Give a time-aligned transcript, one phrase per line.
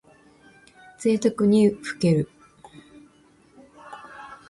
[0.97, 2.27] ぜいたくにふける。